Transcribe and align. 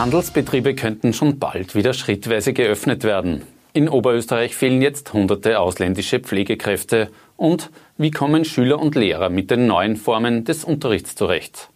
Handelsbetriebe 0.00 0.74
könnten 0.74 1.12
schon 1.12 1.38
bald 1.38 1.74
wieder 1.74 1.92
schrittweise 1.92 2.54
geöffnet 2.54 3.04
werden. 3.04 3.42
In 3.74 3.86
Oberösterreich 3.86 4.56
fehlen 4.56 4.80
jetzt 4.80 5.12
hunderte 5.12 5.60
ausländische 5.60 6.20
Pflegekräfte. 6.20 7.10
Und 7.36 7.68
wie 7.98 8.10
kommen 8.10 8.46
Schüler 8.46 8.78
und 8.78 8.94
Lehrer 8.94 9.28
mit 9.28 9.50
den 9.50 9.66
neuen 9.66 9.96
Formen 9.96 10.46
des 10.46 10.64
Unterrichts 10.64 11.16
zurecht? 11.16 11.68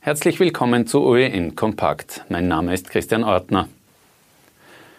Herzlich 0.00 0.38
willkommen 0.38 0.86
zu 0.86 1.00
OEN 1.00 1.56
Kompakt. 1.56 2.26
Mein 2.28 2.46
Name 2.46 2.74
ist 2.74 2.90
Christian 2.90 3.24
Ortner. 3.24 3.68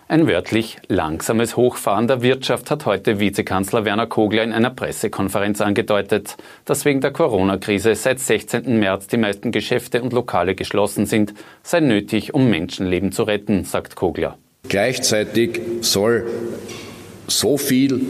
Ein 0.10 0.28
wörtlich 0.28 0.78
langsames 0.90 1.56
Hochfahren 1.56 2.08
der 2.08 2.22
Wirtschaft 2.22 2.70
hat 2.70 2.86
heute 2.86 3.20
Vizekanzler 3.20 3.86
Werner 3.86 4.06
Kogler 4.06 4.44
in 4.44 4.52
einer 4.52 4.70
Pressekonferenz 4.70 5.62
angedeutet. 5.62 6.36
Dass 6.66 6.84
wegen 6.84 7.00
der 7.00 7.12
Corona-Krise 7.12 7.96
seit 7.96 8.20
16. 8.20 8.80
März 8.80 9.08
die 9.08 9.18
meisten 9.18 9.52
Geschäfte 9.52 10.02
und 10.02 10.12
Lokale 10.12 10.56
geschlossen 10.56 11.06
sind, 11.06 11.34
sei 11.64 11.80
nötig, 11.80 12.34
um 12.34 12.50
Menschenleben 12.50 13.14
zu 13.14 13.24
retten, 13.24 13.64
sagt 13.64 13.96
Kogler. 13.96 14.38
Gleichzeitig 14.68 15.62
soll 15.82 16.26
so 17.28 17.58
viel 17.58 18.02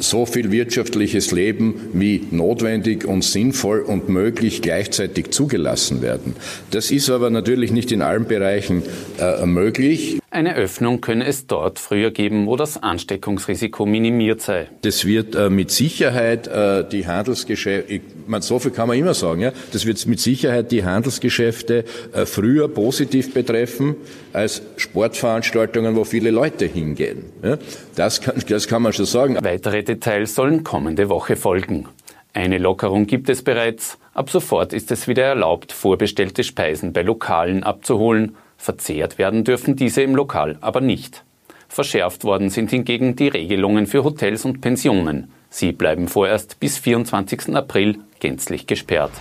so 0.00 0.26
viel 0.26 0.52
wirtschaftliches 0.52 1.32
Leben 1.32 1.90
wie 1.92 2.26
notwendig 2.30 3.04
und 3.04 3.22
sinnvoll 3.22 3.80
und 3.80 4.08
möglich 4.08 4.62
gleichzeitig 4.62 5.30
zugelassen 5.30 6.02
werden. 6.02 6.36
Das 6.70 6.90
ist 6.90 7.10
aber 7.10 7.30
natürlich 7.30 7.72
nicht 7.72 7.90
in 7.92 8.02
allen 8.02 8.26
Bereichen 8.26 8.82
äh, 9.18 9.44
möglich. 9.44 10.18
Eine 10.30 10.56
Öffnung 10.56 11.00
könne 11.00 11.24
es 11.26 11.46
dort 11.46 11.78
früher 11.78 12.10
geben, 12.10 12.46
wo 12.46 12.56
das 12.56 12.82
Ansteckungsrisiko 12.82 13.86
minimiert 13.86 14.42
sei. 14.42 14.68
Das 14.82 15.06
wird 15.06 15.34
äh, 15.34 15.48
mit 15.48 15.70
Sicherheit 15.70 16.46
äh, 16.46 16.86
die 16.86 17.06
Handelsgeschäfte, 17.06 18.00
so 18.40 18.58
viel 18.58 18.70
kann 18.70 18.88
man 18.88 18.98
immer 18.98 19.14
sagen, 19.14 19.40
ja, 19.40 19.52
das 19.72 19.86
wird 19.86 20.04
mit 20.06 20.20
Sicherheit 20.20 20.70
die 20.70 20.84
Handelsgeschäfte 20.84 21.84
äh, 22.12 22.26
früher 22.26 22.68
positiv 22.68 23.32
betreffen 23.32 23.96
als 24.34 24.60
Sportveranstaltungen, 24.76 25.96
wo 25.96 26.04
viele 26.04 26.30
Leute 26.30 26.66
hingehen. 26.66 27.24
Ja, 27.42 27.56
das, 27.96 28.20
kann, 28.20 28.34
das 28.46 28.68
kann 28.68 28.82
man 28.82 28.92
schon 28.92 29.06
sagen. 29.06 29.38
Weitere 29.40 29.82
Details 29.82 30.34
sollen 30.34 30.62
kommende 30.62 31.08
Woche 31.08 31.36
folgen. 31.36 31.88
Eine 32.34 32.58
Lockerung 32.58 33.06
gibt 33.06 33.30
es 33.30 33.42
bereits. 33.42 33.96
Ab 34.12 34.28
sofort 34.28 34.74
ist 34.74 34.90
es 34.90 35.08
wieder 35.08 35.24
erlaubt, 35.24 35.72
vorbestellte 35.72 36.44
Speisen 36.44 36.92
bei 36.92 37.00
Lokalen 37.00 37.62
abzuholen. 37.62 38.36
Verzehrt 38.58 39.16
werden 39.16 39.44
dürfen 39.44 39.76
diese 39.76 40.02
im 40.02 40.14
Lokal 40.14 40.58
aber 40.60 40.82
nicht. 40.82 41.24
Verschärft 41.68 42.24
worden 42.24 42.50
sind 42.50 42.70
hingegen 42.70 43.16
die 43.16 43.28
Regelungen 43.28 43.86
für 43.86 44.04
Hotels 44.04 44.44
und 44.44 44.60
Pensionen. 44.60 45.30
Sie 45.48 45.72
bleiben 45.72 46.08
vorerst 46.08 46.60
bis 46.60 46.76
24. 46.76 47.54
April 47.54 47.98
gänzlich 48.20 48.66
gesperrt. 48.66 49.12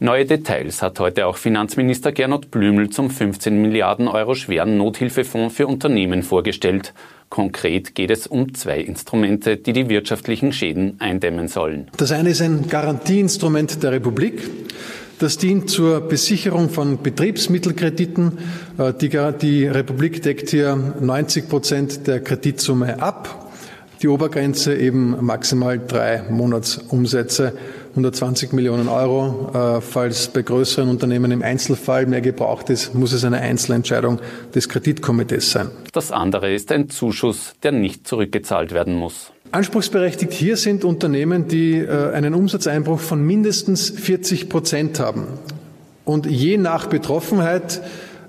Neue 0.00 0.26
Details 0.26 0.80
hat 0.80 1.00
heute 1.00 1.26
auch 1.26 1.36
Finanzminister 1.36 2.12
Gernot 2.12 2.52
Blümel 2.52 2.90
zum 2.90 3.10
15 3.10 3.60
Milliarden 3.60 4.06
Euro 4.06 4.36
schweren 4.36 4.76
Nothilfefonds 4.76 5.56
für 5.56 5.66
Unternehmen 5.66 6.22
vorgestellt. 6.22 6.94
Konkret 7.30 7.96
geht 7.96 8.10
es 8.10 8.28
um 8.28 8.54
zwei 8.54 8.78
Instrumente, 8.78 9.56
die 9.56 9.72
die 9.72 9.88
wirtschaftlichen 9.88 10.52
Schäden 10.52 11.00
eindämmen 11.00 11.48
sollen. 11.48 11.90
Das 11.96 12.12
eine 12.12 12.30
ist 12.30 12.42
ein 12.42 12.68
Garantieinstrument 12.68 13.82
der 13.82 13.90
Republik. 13.90 14.48
Das 15.18 15.36
dient 15.36 15.68
zur 15.68 16.00
Besicherung 16.00 16.70
von 16.70 17.02
Betriebsmittelkrediten. 17.02 18.38
Äh, 18.78 18.92
die, 18.94 19.10
die 19.40 19.66
Republik 19.66 20.22
deckt 20.22 20.50
hier 20.50 20.76
90 20.76 21.48
Prozent 21.48 22.06
der 22.06 22.20
Kreditsumme 22.20 23.02
ab. 23.02 23.50
Die 24.00 24.06
Obergrenze 24.06 24.76
eben 24.76 25.16
maximal 25.24 25.76
drei 25.76 26.22
Monatsumsätze, 26.30 27.54
120 27.90 28.52
Millionen 28.52 28.86
Euro. 28.86 29.50
Äh, 29.52 29.80
falls 29.80 30.28
bei 30.28 30.42
größeren 30.42 30.88
Unternehmen 30.88 31.32
im 31.32 31.42
Einzelfall 31.42 32.06
mehr 32.06 32.20
gebraucht 32.20 32.70
ist, 32.70 32.94
muss 32.94 33.12
es 33.12 33.24
eine 33.24 33.40
Einzelentscheidung 33.40 34.20
des 34.54 34.68
Kreditkomitees 34.68 35.50
sein. 35.50 35.70
Das 35.92 36.12
andere 36.12 36.54
ist 36.54 36.70
ein 36.70 36.90
Zuschuss, 36.90 37.54
der 37.64 37.72
nicht 37.72 38.06
zurückgezahlt 38.06 38.70
werden 38.70 38.94
muss. 38.94 39.32
Anspruchsberechtigt 39.50 40.32
hier 40.32 40.56
sind 40.56 40.84
Unternehmen, 40.84 41.48
die 41.48 41.78
äh, 41.78 42.12
einen 42.12 42.34
Umsatzeinbruch 42.34 43.00
von 43.00 43.22
mindestens 43.22 43.90
40 43.90 44.48
Prozent 44.48 45.00
haben. 45.00 45.26
Und 46.04 46.26
je 46.26 46.58
nach 46.58 46.86
Betroffenheit 46.86 47.80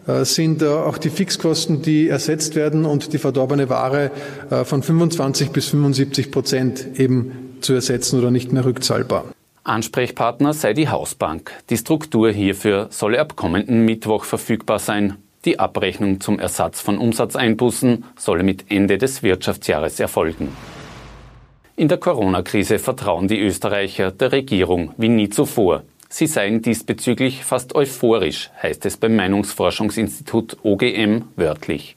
äh, 0.08 0.24
sind 0.24 0.64
auch 0.64 0.98
die 0.98 1.10
Fixkosten, 1.10 1.82
die 1.82 2.08
ersetzt 2.08 2.56
werden 2.56 2.86
und 2.86 3.14
die 3.14 3.18
verdorbene 3.18 3.70
Ware 3.70 4.12
äh, 4.50 4.64
von 4.64 4.82
25 4.82 5.52
bis 5.52 5.68
75 5.68 6.32
Prozent 6.32 7.00
eben 7.00 7.58
zu 7.62 7.74
ersetzen 7.74 8.20
oder 8.20 8.32
nicht 8.32 8.54
mehr 8.54 8.64
rückzahlbar. 8.64 9.26
Ansprechpartner 9.64 10.54
sei 10.54 10.74
die 10.74 10.90
Hausbank. 10.90 11.52
Die 11.70 11.78
Struktur 11.78 12.32
hierfür 12.32 12.88
solle 12.92 13.20
ab 13.20 13.36
kommenden 13.36 13.84
Mittwoch 13.84 14.24
verfügbar 14.24 14.80
sein. 14.80 15.16
Die 15.46 15.60
Abrechnung 15.60 16.22
zum 16.22 16.40
Ersatz 16.40 16.82
von 16.82 16.98
Umsatzeinbußen 16.98 18.06
solle 18.18 18.44
mit 18.44 18.66
Ende 18.70 18.98
des 18.98 19.22
Wirtschaftsjahres 19.22 20.00
erfolgen. 20.00 20.50
In 21.80 21.88
der 21.88 21.98
Corona-Krise 21.98 22.78
vertrauen 22.78 23.30
die 23.30 23.40
Österreicher 23.40 24.12
der 24.12 24.34
Regierung 24.34 24.94
wie 24.98 25.08
nie 25.08 25.30
zuvor. 25.30 25.84
Sie 26.10 26.28
seien 26.28 26.62
diesbezüglich 26.62 27.46
fast 27.46 27.74
euphorisch, 27.74 28.50
heißt 28.62 28.86
es 28.86 28.98
beim 28.98 29.16
Meinungsforschungsinstitut 29.16 30.58
OGM 30.64 31.30
wörtlich. 31.38 31.96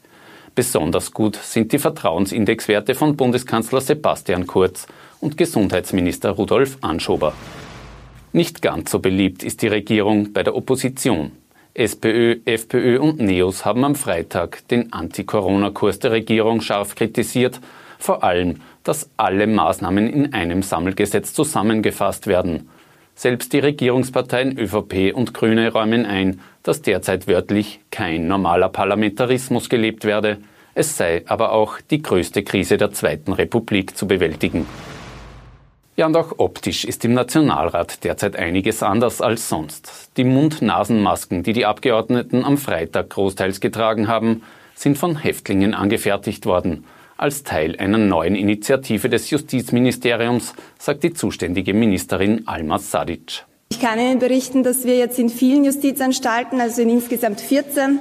Besonders 0.55 1.11
gut 1.11 1.35
sind 1.35 1.73
die 1.73 1.81
Vertrauensindexwerte 1.81 2.95
von 2.95 3.17
Bundeskanzler 3.17 3.81
Sebastian 3.81 4.47
Kurz 4.47 4.87
und 5.21 5.37
Gesundheitsminister 5.37 6.31
Rudolf 6.31 6.79
Anschober. 6.81 7.33
Nicht 8.33 8.63
ganz 8.63 8.93
so 8.93 9.01
beliebt 9.01 9.43
ist 9.43 9.63
die 9.63 9.67
Regierung 9.67 10.33
bei 10.33 10.45
der 10.45 10.55
Opposition. 10.55 11.33
SPÖ, 11.75 12.37
FPÖ 12.45 13.01
und 13.01 13.19
NEOS 13.19 13.65
haben 13.65 13.85
am 13.85 13.97
Freitag 13.97 14.63
den 14.69 14.93
Anti-Corona-Kurs 14.93 15.99
der 15.99 16.13
Regierung 16.13 16.61
scharf 16.61 16.95
kritisiert, 16.95 17.59
vor 18.03 18.25
allem 18.25 18.61
dass 18.85 19.11
alle 19.17 19.47
Maßnahmen 19.47 20.09
in 20.09 20.35
einem 20.35 20.63
Sammelgesetz 20.63 21.33
zusammengefasst 21.33 22.27
werden. 22.27 22.69
Selbst 23.15 23.53
die 23.53 23.59
Regierungsparteien 23.59 24.59
ÖVP 24.59 25.15
und 25.15 25.35
Grüne 25.35 25.73
räumen 25.73 26.07
ein, 26.07 26.41
dass 26.63 26.83
derzeit 26.83 27.29
wörtlich 27.29 27.81
kein 27.91 28.27
normaler 28.27 28.69
Parlamentarismus 28.69 29.69
gelebt 29.69 30.05
werde. 30.05 30.39
Es 30.75 30.97
sei 30.97 31.23
aber 31.27 31.53
auch 31.53 31.79
die 31.91 32.03
größte 32.03 32.43
Krise 32.43 32.79
der 32.79 32.93
Zweiten 32.93 33.33
Republik 33.33 33.97
zu 33.97 34.07
bewältigen. 34.07 34.67
Ja, 35.95 36.07
und 36.07 36.17
auch 36.17 36.39
optisch 36.39 36.87
ist 36.87 37.05
im 37.05 37.13
Nationalrat 37.13 38.03
derzeit 38.03 38.37
einiges 38.37 38.83
anders 38.83 39.21
als 39.21 39.51
sonst. 39.51 40.11
Die 40.17 40.25
Mund-Nasen-Masken, 40.25 41.43
die 41.43 41.53
die 41.53 41.67
Abgeordneten 41.67 42.45
am 42.45 42.57
Freitag 42.57 43.11
großteils 43.11 43.61
getragen 43.61 44.09
haben, 44.09 44.43
sind 44.75 44.97
von 44.97 45.17
Häftlingen 45.17 45.75
angefertigt 45.75 46.47
worden 46.47 46.85
als 47.23 47.45
Teil 47.45 47.77
einer 47.79 47.99
neuen 47.99 48.35
Initiative 48.35 49.09
des 49.09 49.31
Justizministeriums, 49.31 50.55
sagt 50.79 51.05
die 51.05 51.15
zuständige 51.15 51.73
Ministerin 51.73 52.47
Alma 52.47 52.79
Sadic. 52.79 53.45
Ich 53.71 53.81
kann 53.81 53.99
Ihnen 53.99 54.19
berichten, 54.19 54.65
dass 54.65 54.85
wir 54.85 54.99
jetzt 54.99 55.19
in 55.19 55.31
vielen 55.31 55.65
Justizanstalten, 55.65 56.61
also 56.61 56.83
in 56.83 56.91
insgesamt 56.91 57.41
14, 57.41 58.01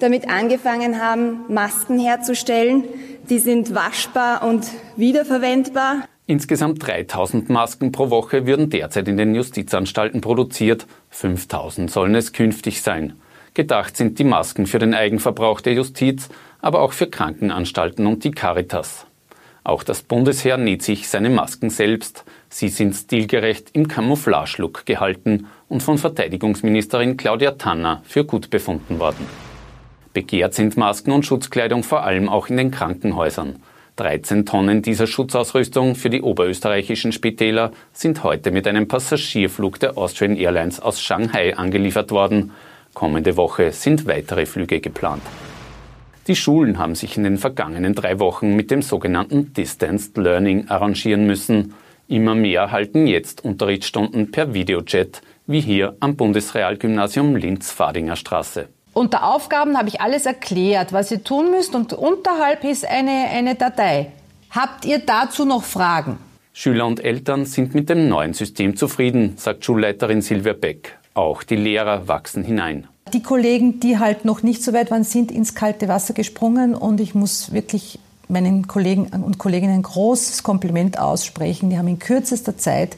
damit 0.00 0.28
angefangen 0.28 1.00
haben, 1.00 1.40
Masken 1.48 2.00
herzustellen. 2.00 2.84
Die 3.30 3.38
sind 3.38 3.74
waschbar 3.74 4.42
und 4.42 4.66
wiederverwendbar. 4.96 6.08
Insgesamt 6.26 6.84
3000 6.84 7.50
Masken 7.50 7.92
pro 7.92 8.08
Woche 8.08 8.46
würden 8.46 8.70
derzeit 8.70 9.06
in 9.08 9.18
den 9.18 9.34
Justizanstalten 9.34 10.22
produziert. 10.22 10.86
5000 11.10 11.90
sollen 11.90 12.14
es 12.14 12.32
künftig 12.32 12.80
sein. 12.80 13.12
Gedacht 13.52 13.96
sind 13.96 14.18
die 14.18 14.24
Masken 14.24 14.66
für 14.66 14.80
den 14.80 14.94
Eigenverbrauch 14.94 15.60
der 15.60 15.74
Justiz, 15.74 16.28
aber 16.64 16.80
auch 16.80 16.94
für 16.94 17.06
Krankenanstalten 17.06 18.06
und 18.06 18.24
die 18.24 18.30
Caritas. 18.30 19.06
Auch 19.64 19.82
das 19.82 20.02
Bundesheer 20.02 20.56
näht 20.56 20.82
sich 20.82 21.08
seine 21.08 21.28
Masken 21.28 21.68
selbst. 21.68 22.24
Sie 22.48 22.68
sind 22.68 22.94
stilgerecht 22.94 23.68
im 23.74 23.86
Camouflage-Look 23.86 24.86
gehalten 24.86 25.46
und 25.68 25.82
von 25.82 25.98
Verteidigungsministerin 25.98 27.18
Claudia 27.18 27.52
Tanner 27.52 28.02
für 28.04 28.24
gut 28.24 28.48
befunden 28.48 28.98
worden. 28.98 29.26
Begehrt 30.14 30.54
sind 30.54 30.78
Masken 30.78 31.12
und 31.12 31.26
Schutzkleidung 31.26 31.82
vor 31.82 32.02
allem 32.02 32.30
auch 32.30 32.48
in 32.48 32.56
den 32.56 32.70
Krankenhäusern. 32.70 33.56
13 33.96 34.46
Tonnen 34.46 34.80
dieser 34.80 35.06
Schutzausrüstung 35.06 35.94
für 35.94 36.08
die 36.08 36.22
oberösterreichischen 36.22 37.12
Spitäler 37.12 37.72
sind 37.92 38.24
heute 38.24 38.50
mit 38.50 38.66
einem 38.66 38.88
Passagierflug 38.88 39.80
der 39.80 39.98
Austrian 39.98 40.36
Airlines 40.36 40.80
aus 40.80 41.02
Shanghai 41.02 41.54
angeliefert 41.56 42.10
worden. 42.10 42.52
Kommende 42.94 43.36
Woche 43.36 43.70
sind 43.72 44.06
weitere 44.06 44.46
Flüge 44.46 44.80
geplant. 44.80 45.22
Die 46.26 46.36
Schulen 46.36 46.78
haben 46.78 46.94
sich 46.94 47.18
in 47.18 47.24
den 47.24 47.36
vergangenen 47.36 47.94
drei 47.94 48.18
Wochen 48.18 48.56
mit 48.56 48.70
dem 48.70 48.80
sogenannten 48.80 49.52
Distanced 49.52 50.16
Learning 50.16 50.68
arrangieren 50.68 51.26
müssen. 51.26 51.74
Immer 52.08 52.34
mehr 52.34 52.70
halten 52.70 53.06
jetzt 53.06 53.44
Unterrichtsstunden 53.44 54.30
per 54.30 54.54
Videochat, 54.54 55.20
wie 55.46 55.60
hier 55.60 55.96
am 56.00 56.16
Bundesrealgymnasium 56.16 57.36
Linz-Fadinger 57.36 58.16
Straße. 58.16 58.68
Unter 58.94 59.24
Aufgaben 59.24 59.76
habe 59.76 59.88
ich 59.88 60.00
alles 60.00 60.24
erklärt, 60.24 60.94
was 60.94 61.10
ihr 61.10 61.22
tun 61.22 61.50
müsst 61.50 61.74
und 61.74 61.92
unterhalb 61.92 62.64
ist 62.64 62.88
eine, 62.88 63.28
eine 63.30 63.54
Datei. 63.54 64.12
Habt 64.50 64.86
ihr 64.86 65.00
dazu 65.00 65.44
noch 65.44 65.64
Fragen? 65.64 66.18
Schüler 66.54 66.86
und 66.86 67.04
Eltern 67.04 67.44
sind 67.44 67.74
mit 67.74 67.90
dem 67.90 68.08
neuen 68.08 68.32
System 68.32 68.76
zufrieden, 68.76 69.34
sagt 69.36 69.64
Schulleiterin 69.64 70.22
Silvia 70.22 70.52
Beck. 70.52 70.96
Auch 71.12 71.42
die 71.42 71.56
Lehrer 71.56 72.08
wachsen 72.08 72.44
hinein. 72.44 72.88
Die 73.12 73.22
Kollegen, 73.22 73.80
die 73.80 73.98
halt 73.98 74.24
noch 74.24 74.42
nicht 74.42 74.62
so 74.62 74.72
weit 74.72 74.90
waren, 74.90 75.04
sind 75.04 75.30
ins 75.30 75.54
kalte 75.54 75.88
Wasser 75.88 76.14
gesprungen 76.14 76.74
und 76.74 77.00
ich 77.00 77.14
muss 77.14 77.52
wirklich 77.52 77.98
meinen 78.28 78.66
Kollegen 78.66 79.06
und 79.06 79.38
Kolleginnen 79.38 79.74
ein 79.74 79.82
großes 79.82 80.42
Kompliment 80.42 80.98
aussprechen. 80.98 81.70
Die 81.70 81.78
haben 81.78 81.88
in 81.88 81.98
kürzester 81.98 82.56
Zeit 82.56 82.96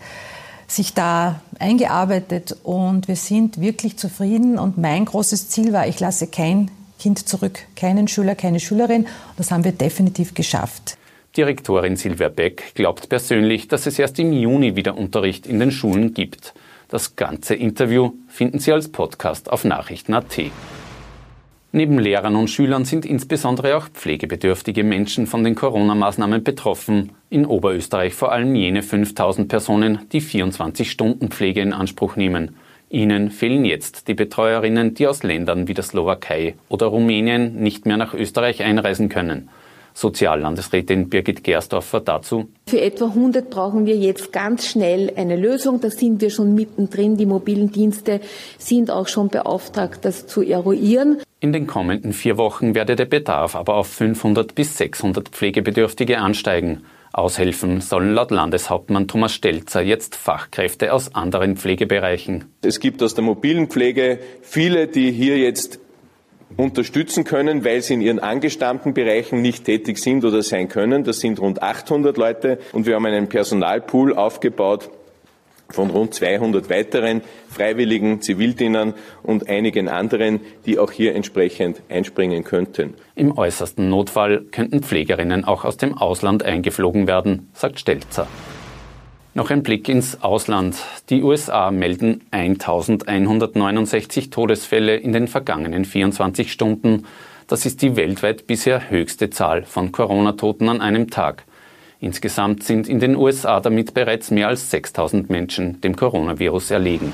sich 0.68 0.94
da 0.94 1.40
eingearbeitet 1.58 2.56
und 2.62 3.08
wir 3.08 3.16
sind 3.16 3.60
wirklich 3.60 3.96
zufrieden. 3.98 4.58
Und 4.58 4.78
mein 4.78 5.04
großes 5.04 5.48
Ziel 5.48 5.72
war, 5.72 5.86
ich 5.86 6.00
lasse 6.00 6.26
kein 6.26 6.70
Kind 6.98 7.28
zurück, 7.28 7.60
keinen 7.74 8.08
Schüler, 8.08 8.34
keine 8.34 8.60
Schülerin. 8.60 9.06
Das 9.36 9.50
haben 9.50 9.64
wir 9.64 9.72
definitiv 9.72 10.34
geschafft. 10.34 10.96
Direktorin 11.36 11.96
Silvia 11.96 12.30
Beck 12.30 12.74
glaubt 12.74 13.08
persönlich, 13.08 13.68
dass 13.68 13.86
es 13.86 13.98
erst 13.98 14.18
im 14.18 14.32
Juni 14.32 14.74
wieder 14.74 14.96
Unterricht 14.96 15.46
in 15.46 15.60
den 15.60 15.70
Schulen 15.70 16.14
gibt. 16.14 16.54
Das 16.88 17.16
ganze 17.16 17.56
Interview 17.56 18.12
finden 18.28 18.60
Sie 18.60 18.72
als 18.72 18.92
Podcast 18.92 19.50
auf 19.50 19.64
Nachrichten.at. 19.64 20.40
Neben 21.72 21.98
Lehrern 21.98 22.36
und 22.36 22.48
Schülern 22.48 22.84
sind 22.84 23.04
insbesondere 23.04 23.76
auch 23.76 23.88
pflegebedürftige 23.88 24.84
Menschen 24.84 25.26
von 25.26 25.42
den 25.42 25.56
Corona-Maßnahmen 25.56 26.44
betroffen. 26.44 27.10
In 27.28 27.44
Oberösterreich 27.44 28.14
vor 28.14 28.30
allem 28.30 28.54
jene 28.54 28.84
5000 28.84 29.48
Personen, 29.48 29.98
die 30.12 30.22
24-Stunden-Pflege 30.22 31.60
in 31.60 31.72
Anspruch 31.72 32.14
nehmen. 32.14 32.54
Ihnen 32.88 33.32
fehlen 33.32 33.64
jetzt 33.64 34.06
die 34.06 34.14
Betreuerinnen, 34.14 34.94
die 34.94 35.08
aus 35.08 35.24
Ländern 35.24 35.66
wie 35.66 35.74
der 35.74 35.82
Slowakei 35.82 36.54
oder 36.68 36.86
Rumänien 36.86 37.56
nicht 37.56 37.84
mehr 37.84 37.96
nach 37.96 38.14
Österreich 38.14 38.62
einreisen 38.62 39.08
können. 39.08 39.48
Soziallandesrätin 39.96 41.08
Birgit 41.08 41.43
Gersdorfer 41.43 42.00
dazu. 42.00 42.48
Für 42.69 42.82
etwa 42.82 43.06
100 43.06 43.48
brauchen 43.48 43.87
wir 43.87 43.96
jetzt 43.96 44.31
ganz 44.31 44.66
schnell 44.66 45.10
eine 45.16 45.37
Lösung. 45.37 45.81
Da 45.81 45.88
sind 45.88 46.20
wir 46.20 46.28
schon 46.28 46.54
mittendrin. 46.54 47.16
Die 47.16 47.25
mobilen 47.25 47.72
Dienste 47.72 48.20
sind 48.58 48.90
auch 48.90 49.08
schon 49.08 49.28
beauftragt, 49.28 50.04
das 50.04 50.26
zu 50.26 50.43
eruieren. 50.43 51.22
In 51.40 51.54
den 51.54 51.66
kommenden 51.66 52.12
vier 52.12 52.37
Wochen 52.37 52.75
werde 52.75 52.94
der 52.94 53.06
Bedarf 53.06 53.56
aber 53.56 53.76
auf 53.76 53.87
500 53.87 54.54
bis 54.54 54.76
600 54.76 55.31
Pflegebedürftige 55.31 56.19
ansteigen. 56.19 56.82
Aushelfen 57.14 57.81
sollen 57.81 58.12
laut 58.12 58.31
Landeshauptmann 58.31 59.08
Thomas 59.08 59.32
Stelzer 59.32 59.81
jetzt 59.81 60.14
Fachkräfte 60.14 60.92
aus 60.92 61.14
anderen 61.14 61.56
Pflegebereichen. 61.56 62.44
Es 62.60 62.81
gibt 62.81 63.02
aus 63.02 63.14
der 63.14 63.25
mobilen 63.25 63.69
Pflege 63.69 64.19
viele, 64.42 64.88
die 64.88 65.10
hier 65.10 65.38
jetzt 65.38 65.81
unterstützen 66.56 67.25
können, 67.25 67.64
weil 67.64 67.82
sie 67.82 67.94
in 67.94 68.00
ihren 68.00 68.19
angestammten 68.19 68.94
Bereichen 68.94 69.43
nicht 69.43 69.64
tätig 69.64 69.98
sind 69.98 70.25
oder 70.25 70.43
sein 70.43 70.69
können. 70.69 71.04
Das 71.04 71.20
sind 71.20 71.40
rund 71.40 71.62
800 71.62 72.16
Leute 72.16 72.58
und 72.72 72.87
wir 72.87 72.94
haben 72.94 73.06
einen 73.06 73.28
Personalpool 73.28 74.14
aufgebaut 74.14 74.90
von 75.69 75.90
rund 75.90 76.14
200 76.14 76.70
weiteren 76.70 77.22
freiwilligen 77.48 78.20
Zivildienern 78.20 78.94
und 79.22 79.48
einigen 79.48 79.88
anderen, 79.88 80.40
die 80.64 80.78
auch 80.78 80.93
hier 80.93 81.14
entsprechend 81.14 81.82
einspringen 81.88 82.44
könnten. 82.44 82.94
Im 83.14 83.37
äußersten 83.37 83.88
Notfall 83.88 84.44
könnten 84.52 84.82
Pflegerinnen 84.82 85.44
auch 85.44 85.64
aus 85.64 85.76
dem 85.76 85.94
Ausland 85.99 86.44
eingeflogen 86.44 87.06
werden, 87.06 87.50
sagt 87.52 87.81
Stelzer. 87.81 88.28
Noch 89.36 89.50
ein 89.50 89.62
Blick 89.62 89.88
ins 89.90 90.22
Ausland. 90.22 90.76
Die 91.10 91.22
USA 91.22 91.70
melden 91.70 92.22
1169 92.30 94.30
Todesfälle 94.30 94.96
in 94.96 95.12
den 95.12 95.28
vergangenen 95.28 95.84
24 95.84 96.50
Stunden. 96.50 97.04
Das 97.46 97.66
ist 97.66 97.82
die 97.82 97.96
weltweit 97.96 98.46
bisher 98.46 98.88
höchste 98.88 99.28
Zahl 99.28 99.64
von 99.64 99.92
Corona-Toten 99.92 100.70
an 100.70 100.80
einem 100.80 101.10
Tag. 101.10 101.44
Insgesamt 102.00 102.62
sind 102.62 102.88
in 102.88 102.98
den 102.98 103.14
USA 103.14 103.60
damit 103.60 103.92
bereits 103.92 104.30
mehr 104.30 104.48
als 104.48 104.70
6000 104.70 105.28
Menschen 105.28 105.82
dem 105.82 105.96
Coronavirus 105.96 106.70
erlegen. 106.70 107.12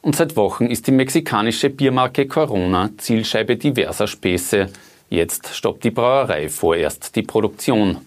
Und 0.00 0.16
seit 0.16 0.36
Wochen 0.36 0.68
ist 0.68 0.86
die 0.86 0.92
mexikanische 0.92 1.68
Biermarke 1.68 2.28
Corona 2.28 2.88
Zielscheibe 2.96 3.58
diverser 3.58 4.06
Späße. 4.06 4.70
Jetzt 5.10 5.54
stoppt 5.54 5.84
die 5.84 5.90
Brauerei 5.90 6.48
vorerst 6.48 7.14
die 7.14 7.24
Produktion. 7.24 7.98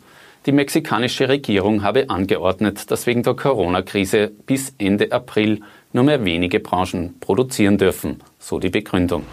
Die 0.45 0.51
mexikanische 0.51 1.29
Regierung 1.29 1.83
habe 1.83 2.09
angeordnet, 2.09 2.91
dass 2.91 3.07
wegen 3.07 3.23
der 3.23 3.33
Corona-Krise 3.33 4.29
bis 4.45 4.73
Ende 4.77 5.09
April 5.13 5.61
nur 5.93 6.03
mehr 6.03 6.25
wenige 6.25 6.59
Branchen 6.59 7.17
produzieren 7.21 7.77
dürfen, 7.77 8.19
so 8.39 8.59
die 8.59 8.69
Begründung. 8.69 9.23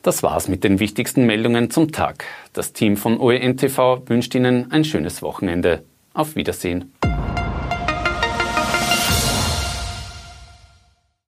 Das 0.00 0.22
war's 0.22 0.48
mit 0.48 0.64
den 0.64 0.80
wichtigsten 0.80 1.26
Meldungen 1.26 1.70
zum 1.70 1.92
Tag. 1.92 2.24
Das 2.54 2.72
Team 2.72 2.96
von 2.96 3.20
OENTV 3.20 4.02
wünscht 4.06 4.34
Ihnen 4.34 4.70
ein 4.72 4.84
schönes 4.84 5.20
Wochenende. 5.20 5.84
Auf 6.14 6.34
Wiedersehen. 6.34 6.93